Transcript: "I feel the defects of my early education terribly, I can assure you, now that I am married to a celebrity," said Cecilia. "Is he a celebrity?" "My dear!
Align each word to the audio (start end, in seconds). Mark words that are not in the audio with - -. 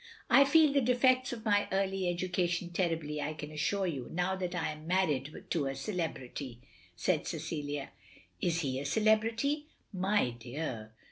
"I 0.31 0.45
feel 0.45 0.73
the 0.73 0.81
defects 0.81 1.31
of 1.31 1.45
my 1.45 1.67
early 1.71 2.09
education 2.09 2.71
terribly, 2.73 3.21
I 3.21 3.35
can 3.35 3.51
assure 3.51 3.85
you, 3.85 4.07
now 4.09 4.35
that 4.35 4.55
I 4.55 4.71
am 4.71 4.87
married 4.87 5.45
to 5.51 5.65
a 5.67 5.75
celebrity," 5.75 6.59
said 6.95 7.27
Cecilia. 7.27 7.91
"Is 8.41 8.61
he 8.61 8.79
a 8.79 8.85
celebrity?" 8.87 9.67
"My 9.93 10.31
dear! 10.31 10.93